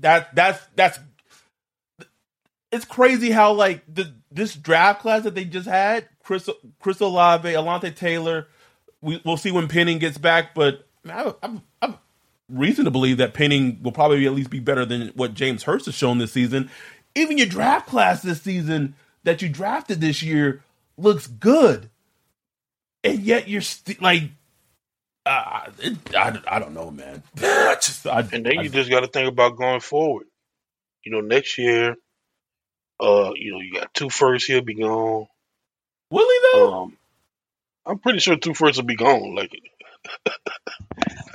[0.00, 0.98] That that's that's
[2.72, 6.48] it's crazy how like the this draft class that they just had Chris
[6.80, 8.48] Chris Olave, Alontae Taylor.
[9.00, 11.96] We we'll see when Penning gets back, but I, I'm I'm
[12.48, 15.86] reason to believe that Penning will probably at least be better than what James Hurst
[15.86, 16.70] has shown this season.
[17.14, 20.62] Even your draft class this season that you drafted this year
[20.98, 21.90] looks good,
[23.02, 24.30] and yet you're st- like.
[25.26, 27.22] It, I, I don't know, man.
[27.42, 30.26] I just, I, And then you just got to think about going forward.
[31.04, 31.96] You know, next year,
[33.00, 34.46] uh, you know, you got two firsts.
[34.46, 35.26] He'll be gone.
[36.10, 36.74] Will he though?
[36.74, 36.96] Um,
[37.84, 39.34] I'm pretty sure two firsts will be gone.
[39.34, 39.52] Like,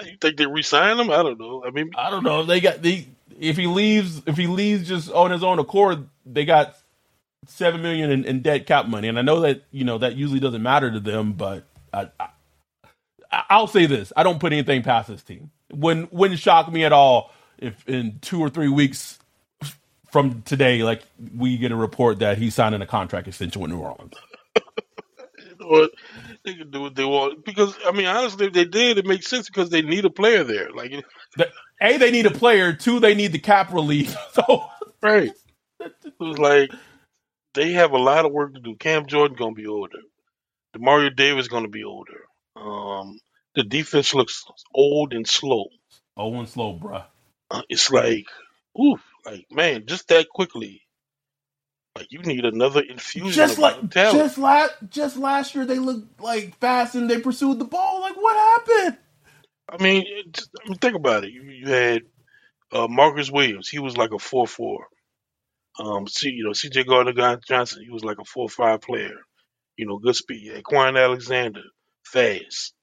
[0.06, 1.10] you think they resign him?
[1.10, 1.64] I don't know.
[1.66, 2.44] I mean, I don't know.
[2.44, 3.06] They got the
[3.40, 6.78] if he leaves if he leaves just on his own accord, they got
[7.48, 10.40] seven million in, in dead cap money, and I know that you know that usually
[10.40, 12.30] doesn't matter to them, but I, I
[13.32, 15.52] I'll say this: I don't put anything past this team.
[15.72, 19.20] Wouldn't wouldn't shock me at all if in two or three weeks
[20.12, 21.04] from today, like
[21.36, 24.14] we get a report that he's signing a contract extension with New Orleans.
[24.56, 25.92] you know what?
[26.44, 29.28] They can do what they want because I mean, honestly, if they did, it makes
[29.28, 30.72] sense because they need a player there.
[30.72, 30.92] Like,
[31.40, 32.74] a, they need a player.
[32.74, 34.16] Two, they need the cap relief.
[34.34, 34.66] So
[35.02, 35.32] right?
[35.80, 36.72] It was like
[37.54, 38.76] they have a lot of work to do.
[38.76, 40.00] Cam Jordan gonna be older.
[40.76, 42.26] Demario Davis gonna be older.
[42.56, 43.20] Um,
[43.56, 45.66] the defense looks old and slow.
[46.18, 47.06] oh, and slow, bruh.
[47.50, 48.26] Uh, it's like,
[48.80, 50.82] oof, like man, just that quickly.
[51.98, 56.58] Like you need another infusion just like just last just last year they looked like
[56.60, 58.00] fast and they pursued the ball.
[58.00, 58.98] Like what happened?
[59.68, 61.32] I mean, it, I mean, think about it.
[61.32, 62.04] You, you had
[62.72, 63.68] uh, Marcus Williams.
[63.68, 64.88] He was like a four four.
[65.80, 66.84] Um, see, you know, C.J.
[66.84, 67.84] Gardner Johnson.
[67.84, 69.18] He was like a four five player.
[69.76, 70.54] You know, good speed.
[70.64, 71.64] Kwon Alexander,
[72.12, 72.74] fast.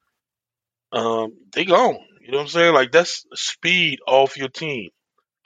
[0.93, 1.99] Um, they gone.
[2.23, 2.75] You know what I'm saying?
[2.75, 4.91] Like that's speed off your team.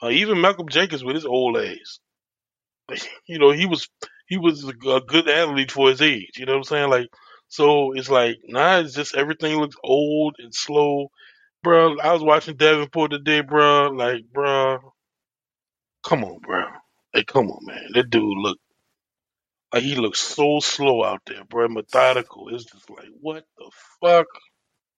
[0.01, 1.99] Uh, even Malcolm Jenkins with his old age,
[3.27, 3.89] You know, he was
[4.27, 6.31] he was a, a good athlete for his age.
[6.37, 6.89] You know what I'm saying?
[6.89, 7.07] Like,
[7.49, 11.07] so it's like now it's just everything looks old and slow
[11.63, 11.97] bro.
[11.99, 13.89] I was watching Davenport today, bro.
[13.89, 14.79] Like, bro,
[16.05, 16.65] come on, bro.
[17.13, 17.89] Hey, come on, man.
[17.93, 18.57] That dude look
[19.73, 21.67] like he looks so slow out there, bro.
[21.67, 22.49] Methodical.
[22.55, 24.27] It's just like, what the fuck?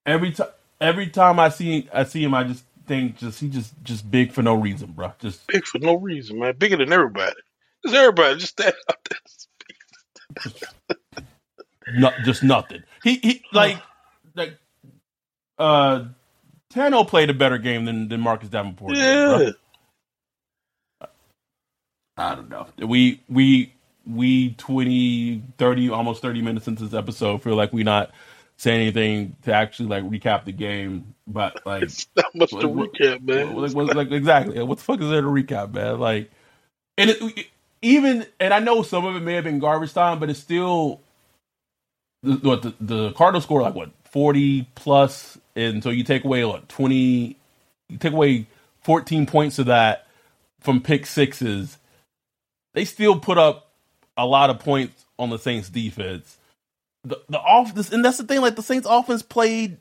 [0.04, 0.48] Every time
[0.80, 4.32] every time I see I see him, I just think just he just just big
[4.32, 5.12] for no reason, bro.
[5.18, 6.56] Just Big for no reason, man.
[6.58, 7.34] Bigger than everybody.
[7.84, 9.18] Just everybody just that out there.
[11.94, 12.82] no, just nothing.
[13.02, 13.78] He he like
[14.34, 14.58] like
[15.58, 16.04] uh
[16.72, 18.94] Tanoh played a better game than than Marcus Davenport.
[18.94, 19.38] did, bro.
[19.40, 19.50] Yeah.
[22.18, 22.66] I don't know.
[22.78, 23.72] We we
[24.06, 28.12] we 20, 30, almost 30 minutes into this episode feel like we not
[28.58, 32.74] saying anything to actually like recap the game, but like It's not much to What-
[32.74, 33.54] what- recap, man.
[33.56, 34.62] Like, what- like, exactly.
[34.62, 35.98] What the fuck is there to recap, man?
[36.00, 36.30] Like,
[36.98, 37.46] and it,
[37.82, 41.00] even and I know some of it may have been garbage time, but it's still
[42.22, 46.44] the- what the, the Cardinals score like what forty plus and so you take away
[46.44, 47.36] what twenty,
[47.88, 48.46] you take away
[48.82, 50.06] fourteen points of that
[50.60, 51.78] from pick sixes.
[52.74, 53.65] They still put up
[54.16, 56.38] a lot of points on the Saints defense.
[57.04, 58.40] The the off this and that's the thing.
[58.40, 59.78] Like the Saints offense played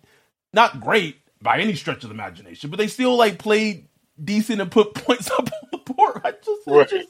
[0.54, 3.88] not great by any stretch of the imagination, but they still like played
[4.21, 6.21] decent and put points up on the board.
[6.24, 6.89] I just, right.
[6.89, 7.10] just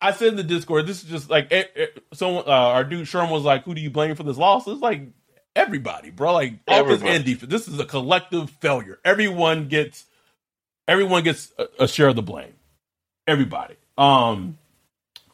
[0.00, 2.44] I said in the Discord, this is just like eh, eh, someone.
[2.46, 5.08] Uh, our dude Sherman was like, "Who do you blame for this loss?" It's like
[5.56, 6.34] everybody, bro.
[6.34, 7.50] Like offense and defense.
[7.50, 8.98] This is a collective failure.
[9.04, 10.04] Everyone gets,
[10.86, 12.54] everyone gets a, a share of the blame.
[13.26, 13.76] Everybody.
[13.96, 14.58] Um,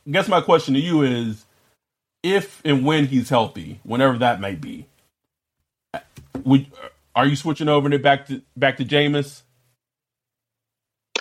[0.07, 1.45] I guess my question to you is,
[2.23, 4.87] if and when he's healthy, whenever that may be,
[6.45, 6.67] would
[7.15, 9.43] are you switching over it back to back to Jameis?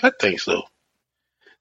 [0.02, 0.64] I think so.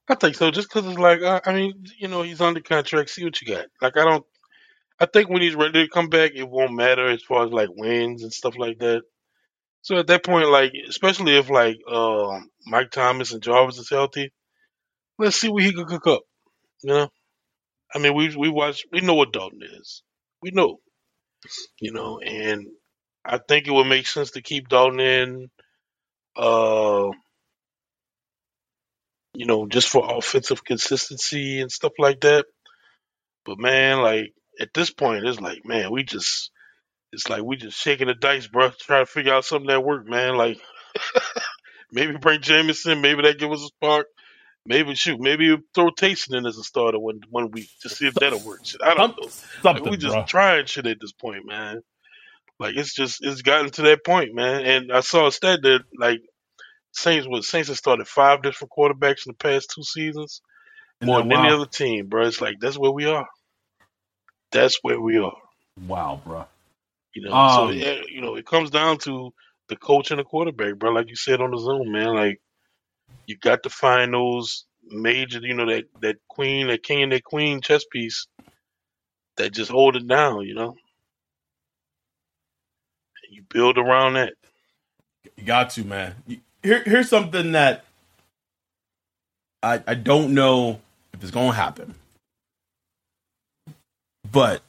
[0.08, 0.50] I think so.
[0.50, 3.10] Just because it's like, uh, I mean, you know, he's under contract.
[3.10, 3.66] See what you got.
[3.82, 4.24] Like, I don't.
[5.00, 7.68] I think when he's ready to come back, it won't matter as far as like
[7.72, 9.02] wins and stuff like that.
[9.82, 14.32] So at that point, like, especially if like uh, Mike Thomas and Jarvis is healthy,
[15.18, 16.22] let's see what he can cook up.
[16.82, 17.08] You know,
[17.94, 20.02] I mean, we we watch, we know what Dalton is.
[20.42, 20.78] We know,
[21.80, 22.66] you know, and
[23.24, 25.48] I think it would make sense to keep Dalton in.
[26.36, 27.10] Uh,
[29.34, 32.46] you know, just for offensive consistency and stuff like that.
[33.46, 36.50] But man, like at this point, it's like, man, we just,
[37.12, 40.08] it's like we just shaking the dice, bro, trying to figure out something that worked,
[40.10, 40.36] man.
[40.36, 40.58] Like
[41.92, 44.06] maybe bring Jamison, maybe that give us a spark.
[44.66, 48.14] Maybe shoot, maybe throw Taysom in as a starter one one week to see if
[48.14, 48.66] that'll work.
[48.66, 49.28] Shit, I don't know.
[49.64, 50.24] Like, we just bro.
[50.24, 51.82] trying shit at this point, man.
[52.58, 54.64] Like it's just it's gotten to that point, man.
[54.64, 56.20] And I saw a stat that like
[56.92, 60.42] Saints with Saints have started five different quarterbacks in the past two seasons,
[61.02, 61.44] more than wow.
[61.44, 62.26] any other team, bro.
[62.26, 63.26] It's like that's where we are.
[64.50, 65.36] That's where we are.
[65.86, 66.46] Wow, bro.
[67.14, 69.32] You know, um, so it, you know, it comes down to
[69.68, 70.90] the coach and the quarterback, bro.
[70.90, 72.14] Like you said on the Zoom, man.
[72.14, 72.40] Like
[73.26, 77.24] you got to find those major, you know, that that queen, that king, and that
[77.24, 78.26] queen chess piece
[79.36, 80.46] that just hold it down.
[80.46, 80.78] You know, and
[83.30, 84.34] you build around that.
[85.36, 86.14] You got to, man.
[86.62, 87.84] Here, here's something that
[89.62, 90.80] I I don't know
[91.12, 91.94] if it's gonna happen,
[94.30, 94.62] but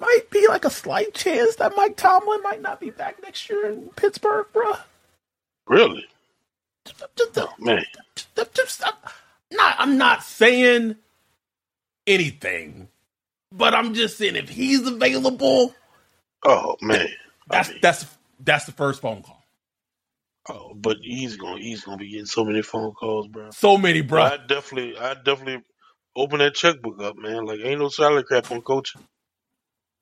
[0.00, 3.70] might be like a slight chance that Mike Tomlin might not be back next year
[3.70, 4.74] in Pittsburgh, bro.
[5.66, 6.04] Really?
[6.84, 7.84] Just, oh, man.
[8.14, 8.92] Just, just, I'm
[9.52, 9.76] not.
[9.78, 10.96] I'm not saying
[12.06, 12.88] anything,
[13.52, 15.74] but I'm just saying if he's available.
[16.44, 17.08] Oh man.
[17.48, 18.06] That's I mean, that's
[18.40, 19.42] that's the first phone call.
[20.48, 23.50] Oh, but he's gonna he's gonna be getting so many phone calls, bro.
[23.50, 24.22] So many, bro.
[24.22, 25.64] I definitely, I definitely
[26.14, 27.44] open that checkbook up, man.
[27.44, 29.02] Like ain't no salary cap on coaching.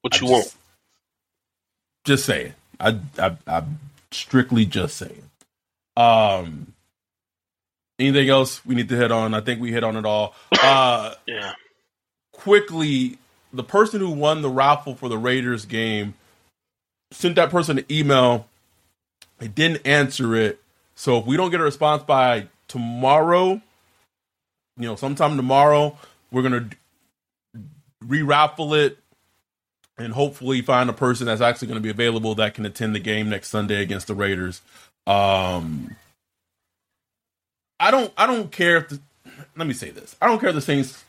[0.04, 0.54] What I you just, want?
[2.04, 2.52] Just saying.
[2.78, 3.78] I, I I'm
[4.10, 5.22] strictly just saying.
[5.96, 6.74] Um.
[7.98, 9.32] Anything else we need to hit on?
[9.32, 10.34] I think we hit on it all.
[10.62, 11.52] Uh, yeah.
[12.32, 13.18] Quickly,
[13.52, 16.14] the person who won the raffle for the Raiders game
[17.10, 18.46] sent that person an email.
[19.38, 20.60] They didn't answer it.
[20.96, 23.60] So if we don't get a response by tomorrow,
[24.78, 25.96] you know, sometime tomorrow,
[26.30, 26.68] we're gonna
[28.06, 28.98] re-raffle it
[29.96, 33.00] and hopefully find a person that's actually going to be available that can attend the
[33.00, 34.60] game next Sunday against the Raiders.
[35.06, 35.96] Um,
[37.78, 39.00] I don't, I don't care if the,
[39.56, 40.16] let me say this.
[40.20, 41.04] I don't care if the Saints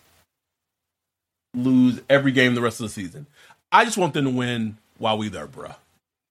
[1.54, 3.26] lose every game the rest of the season.
[3.71, 5.76] I just want them to win while we there, bruh.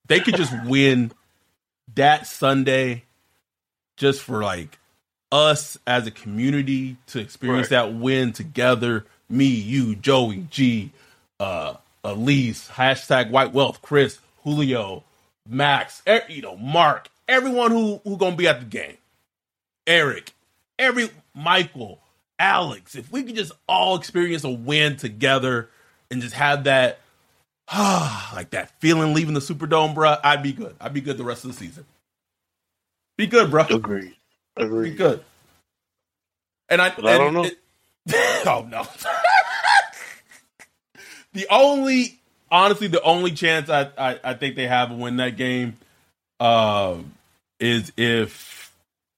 [0.07, 1.12] They could just win
[1.95, 3.05] that Sunday
[3.97, 4.79] just for like
[5.33, 7.88] us as a community to experience right.
[7.88, 9.05] that win together.
[9.29, 10.90] Me, you, Joey, G,
[11.40, 15.05] uh, Elise, hashtag White Wealth, Chris, Julio,
[15.49, 18.99] Max, er, you know, Mark, everyone who who gonna be at the game,
[19.87, 20.33] Eric,
[20.79, 22.01] every Michael,
[22.38, 22.95] Alex.
[22.95, 25.71] If we could just all experience a win together
[26.11, 27.01] and just have that
[27.69, 30.76] ah, like that feeling leaving the Superdome, bro, I'd be good.
[30.81, 31.87] I'd be good the rest of the season.
[33.16, 33.62] Be good, bro.
[33.70, 34.16] Agreed.
[34.57, 34.91] Agreed.
[34.91, 35.24] Be good.
[36.68, 37.45] And I, and, I don't know.
[37.45, 37.59] It,
[38.47, 38.87] oh no.
[41.35, 42.18] the only,
[42.51, 45.76] honestly, the only chance I, I, I think they have to win that game,
[46.41, 46.97] uh,
[47.61, 48.74] is if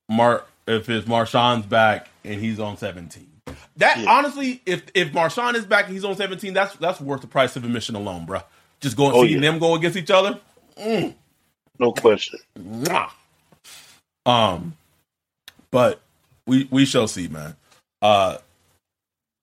[0.09, 3.29] Mark if it's Marshon's back and he's on seventeen.
[3.77, 4.11] That yeah.
[4.11, 7.57] honestly, if if Marshawn is back and he's on 17, that's that's worth the price
[7.57, 8.41] of admission alone, bro.
[8.81, 9.51] Just going oh, seeing yeah.
[9.51, 10.41] them go against each other.
[10.79, 11.15] Mm.
[11.79, 12.39] No question.
[12.59, 13.11] Mwah.
[14.25, 14.77] Um,
[15.71, 16.01] but
[16.47, 17.55] we we shall see, man.
[18.01, 18.39] Uh,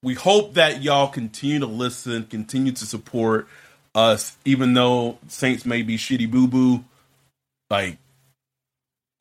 [0.04, 3.48] we hope that y'all continue to listen, continue to support.
[3.96, 6.84] us, even though Saints may be shitty boo boo,
[7.70, 7.98] like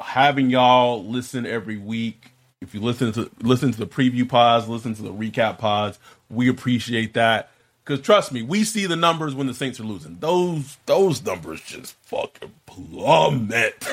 [0.00, 2.32] having y'all listen every week.
[2.60, 5.98] If you listen to listen to the preview pods, listen to the recap pods,
[6.30, 7.50] we appreciate that.
[7.84, 10.18] Cause trust me, we see the numbers when the Saints are losing.
[10.20, 13.86] Those those numbers just fucking plummet,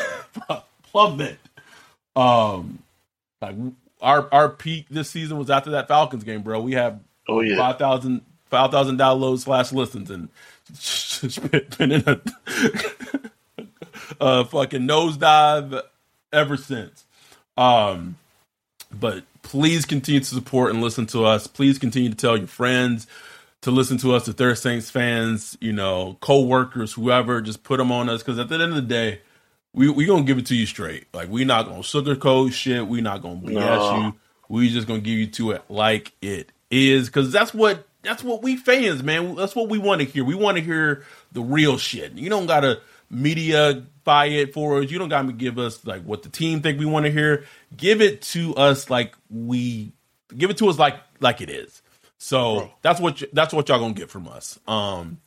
[0.84, 1.40] plummet.
[2.16, 2.80] Um,
[3.42, 3.56] like
[4.02, 6.62] our our peak this season was after that Falcons game, bro.
[6.62, 7.58] We have Oh yeah.
[7.58, 10.30] 5,000 5,000 downloads slash listens and
[11.78, 12.20] been in a,
[14.20, 15.84] a fucking nosedive
[16.34, 17.06] ever since.
[17.56, 18.18] Um,
[18.92, 21.46] but please continue to support and listen to us.
[21.46, 23.06] Please continue to tell your friends
[23.62, 27.92] to listen to us if they're Saints fans, you know, co-workers, whoever, just put them
[27.92, 28.24] on us.
[28.24, 29.22] Cause at the end of the day,
[29.74, 31.06] we we gonna give it to you straight.
[31.14, 32.88] Like we not gonna sugarcoat shit.
[32.88, 33.98] We not gonna BS No.
[34.08, 34.16] you.
[34.50, 37.10] We just gonna give you to it like it is.
[37.10, 39.36] Cause that's what that's what we fans, man.
[39.36, 40.24] That's what we want to hear.
[40.24, 42.14] We want to hear the real shit.
[42.14, 44.90] You don't gotta media buy it for us.
[44.90, 47.46] You don't gotta give us like what the team think we want to hear.
[47.76, 49.92] Give it to us like we
[50.36, 51.82] give it to us like like it is.
[52.18, 52.72] So Bro.
[52.82, 54.60] that's what y- that's what y'all gonna get from us.
[54.68, 55.20] Um,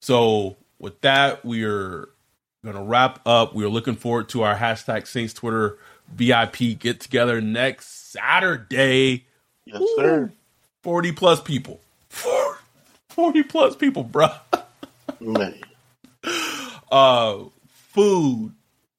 [0.00, 2.08] so with that, we are
[2.72, 3.54] gonna wrap up.
[3.54, 5.78] We are looking forward to our hashtag Saints Twitter
[6.12, 9.24] VIP get together next Saturday.
[9.66, 10.32] Yes, sir.
[10.82, 11.80] Forty plus people.
[13.08, 14.38] 40 plus people, bruh.
[15.20, 15.54] Man.
[16.90, 18.52] Uh, food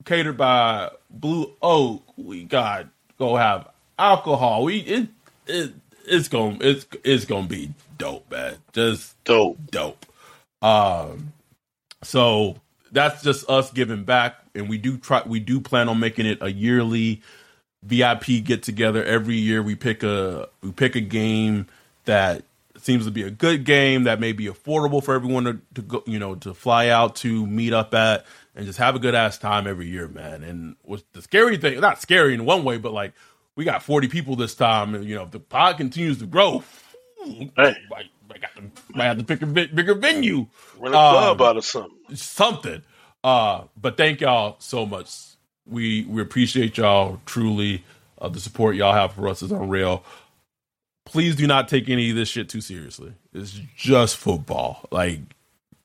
[0.04, 2.04] catered by Blue Oak.
[2.18, 2.88] We got
[3.18, 4.66] go have alcohol.
[4.66, 5.08] We it
[5.48, 5.72] it
[6.06, 8.56] it's gonna it's it's gonna be dope, man.
[8.74, 9.60] Just Dope.
[9.72, 10.06] dope.
[10.62, 11.32] Um,
[12.04, 12.58] so
[12.96, 15.22] that's just us giving back, and we do try.
[15.26, 17.22] We do plan on making it a yearly
[17.84, 19.62] VIP get together every year.
[19.62, 21.68] We pick a we pick a game
[22.06, 22.44] that
[22.78, 26.04] seems to be a good game that may be affordable for everyone to, to go,
[26.06, 28.26] you know, to fly out to meet up at
[28.56, 30.44] and just have a good ass time every year, man.
[30.44, 31.80] And what's the scary thing?
[31.82, 33.14] Not scary in one way, but like
[33.56, 36.64] we got forty people this time, and you know, if the pod continues to grow.
[37.26, 37.76] Hey.
[37.90, 40.48] Might, might, got to, have to pick a bit bigger venue
[40.80, 42.16] Run a Um, club out of something.
[42.16, 42.82] something.
[43.24, 45.10] Uh, but thank y'all so much.
[45.68, 47.84] We we appreciate y'all truly.
[48.20, 50.04] Uh, the support y'all have for us is unreal.
[51.06, 53.14] Please do not take any of this shit too seriously.
[53.34, 54.88] It's just football.
[54.92, 55.20] Like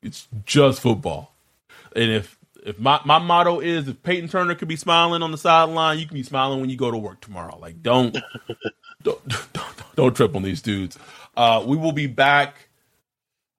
[0.01, 1.33] it's just football.
[1.95, 5.37] And if if my, my motto is if Payton Turner could be smiling on the
[5.37, 7.57] sideline, you can be smiling when you go to work tomorrow.
[7.59, 8.13] Like don't
[9.03, 10.97] don't, don't, don't trip on these dudes.
[11.35, 12.69] Uh, we will be back.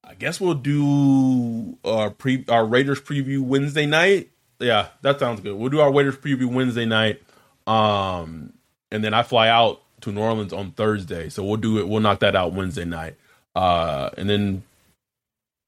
[0.04, 4.30] I guess we'll do our pre our Raiders preview Wednesday night.
[4.58, 5.56] Yeah, that sounds good.
[5.56, 7.22] We'll do our Raiders preview Wednesday night.
[7.66, 8.52] Um,
[8.90, 11.88] and then I fly out to New Orleans on Thursday, so we'll do it.
[11.88, 13.16] We'll knock that out Wednesday night.
[13.54, 14.62] Uh, and then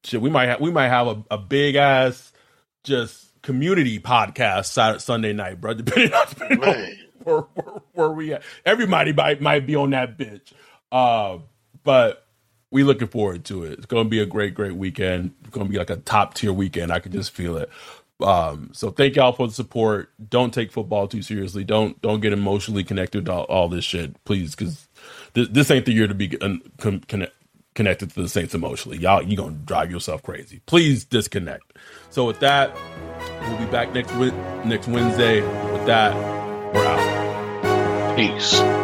[0.04, 2.32] shit, we might have we might have a, a big ass
[2.84, 5.74] just community podcast Saturday, Sunday night, bro.
[5.74, 6.86] Depending on, depending on
[7.22, 8.42] where, where, where we at.
[8.64, 10.52] Everybody might might be on that bitch.
[10.90, 11.38] Uh,
[11.84, 12.26] but
[12.70, 13.72] we looking forward to it.
[13.74, 15.32] It's gonna be a great, great weekend.
[15.42, 16.92] It's gonna be like a top tier weekend.
[16.92, 17.70] I can just feel it.
[18.20, 20.10] Um, so thank y'all for the support.
[20.28, 21.64] Don't take football too seriously.
[21.64, 24.88] Don't don't get emotionally connected to all, all this shit, please, because
[25.34, 27.34] this, this ain't the year to be uh, con- connect,
[27.74, 28.98] connected to the Saints emotionally.
[28.98, 30.60] Y'all, you gonna drive yourself crazy.
[30.66, 31.72] Please disconnect.
[32.10, 32.74] So with that,
[33.48, 34.12] we'll be back next
[34.64, 35.40] next Wednesday.
[35.72, 36.14] With that,
[36.74, 38.16] we're out.
[38.16, 38.83] Peace.